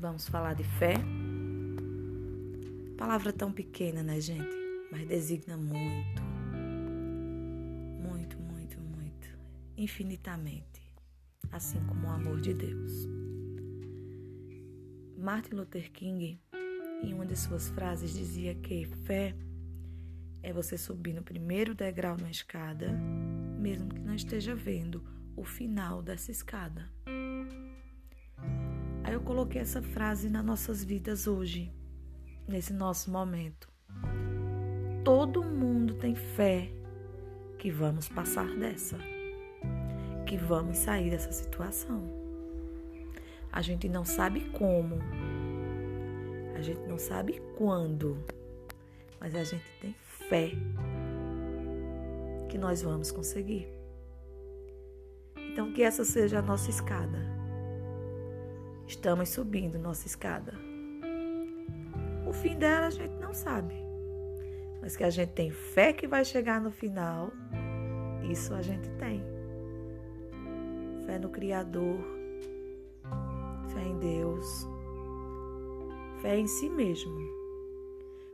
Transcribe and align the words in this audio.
vamos 0.00 0.26
falar 0.26 0.54
de 0.54 0.64
fé. 0.64 0.94
Palavra 2.96 3.32
tão 3.32 3.52
pequena, 3.52 4.02
né, 4.02 4.20
gente? 4.20 4.48
Mas 4.90 5.06
designa 5.06 5.56
muito. 5.56 6.22
Muito, 8.02 8.38
muito, 8.38 8.80
muito. 8.80 9.28
Infinitamente. 9.76 10.80
Assim 11.52 11.80
como 11.86 12.06
o 12.06 12.10
amor 12.10 12.40
de 12.40 12.54
Deus. 12.54 13.08
Martin 15.18 15.54
Luther 15.54 15.92
King, 15.92 16.40
em 17.02 17.12
uma 17.12 17.26
de 17.26 17.36
suas 17.36 17.68
frases, 17.68 18.14
dizia 18.14 18.54
que 18.54 18.86
fé 19.04 19.36
é 20.42 20.52
você 20.52 20.78
subir 20.78 21.12
no 21.12 21.22
primeiro 21.22 21.74
degrau 21.74 22.16
na 22.16 22.30
escada, 22.30 22.90
mesmo 23.58 23.90
que 23.90 24.00
não 24.00 24.14
esteja 24.14 24.54
vendo 24.54 25.04
o 25.36 25.44
final 25.44 26.02
dessa 26.02 26.30
escada. 26.30 26.90
Aí 29.10 29.16
eu 29.16 29.20
coloquei 29.22 29.60
essa 29.60 29.82
frase 29.82 30.30
nas 30.30 30.44
nossas 30.44 30.84
vidas 30.84 31.26
hoje, 31.26 31.74
nesse 32.46 32.72
nosso 32.72 33.10
momento. 33.10 33.68
Todo 35.02 35.42
mundo 35.42 35.94
tem 35.94 36.14
fé 36.14 36.70
que 37.58 37.72
vamos 37.72 38.08
passar 38.08 38.46
dessa, 38.56 38.96
que 40.24 40.36
vamos 40.36 40.78
sair 40.78 41.10
dessa 41.10 41.32
situação. 41.32 42.08
A 43.50 43.60
gente 43.60 43.88
não 43.88 44.04
sabe 44.04 44.48
como, 44.50 45.00
a 46.54 46.62
gente 46.62 46.86
não 46.86 46.96
sabe 46.96 47.42
quando, 47.58 48.16
mas 49.18 49.34
a 49.34 49.42
gente 49.42 49.66
tem 49.80 49.92
fé 50.28 50.52
que 52.48 52.56
nós 52.56 52.82
vamos 52.82 53.10
conseguir. 53.10 53.66
Então, 55.36 55.72
que 55.72 55.82
essa 55.82 56.04
seja 56.04 56.38
a 56.38 56.42
nossa 56.42 56.70
escada 56.70 57.29
Estamos 58.90 59.28
subindo 59.28 59.78
nossa 59.78 60.08
escada. 60.08 60.52
O 62.26 62.32
fim 62.32 62.58
dela 62.58 62.88
a 62.88 62.90
gente 62.90 63.14
não 63.20 63.32
sabe. 63.32 63.72
Mas 64.82 64.96
que 64.96 65.04
a 65.04 65.10
gente 65.10 65.30
tem 65.30 65.48
fé 65.48 65.92
que 65.92 66.08
vai 66.08 66.24
chegar 66.24 66.60
no 66.60 66.72
final, 66.72 67.30
isso 68.28 68.52
a 68.52 68.60
gente 68.60 68.90
tem. 68.98 69.22
Fé 71.06 71.20
no 71.20 71.28
Criador, 71.28 72.00
fé 73.72 73.80
em 73.80 73.96
Deus, 74.00 74.66
fé 76.20 76.36
em 76.36 76.48
si 76.48 76.68
mesmo. 76.68 77.16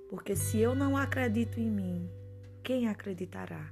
Porque 0.09 0.34
se 0.34 0.59
eu 0.59 0.75
não 0.75 0.97
acredito 0.97 1.61
em 1.61 1.71
mim, 1.71 2.11
quem 2.62 2.89
acreditará? 2.89 3.71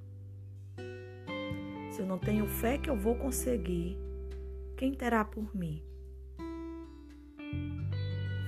Se 1.92 2.02
eu 2.02 2.06
não 2.06 2.18
tenho 2.18 2.46
fé 2.46 2.77
que 2.77 2.90
eu 2.90 2.96
vou 2.96 3.14
conseguir, 3.14 3.98
quem 4.77 4.92
terá 4.92 5.24
por 5.24 5.56
mim? 5.56 5.82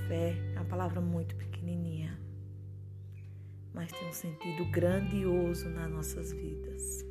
Fé 0.08 0.36
é 0.54 0.60
uma 0.60 0.64
palavra 0.64 1.00
muito 1.00 1.34
pequenininha, 1.34 2.16
mas 3.74 3.90
tem 3.90 4.08
um 4.08 4.12
sentido 4.12 4.64
grandioso 4.70 5.68
nas 5.68 5.90
nossas 5.90 6.32
vidas. 6.32 7.04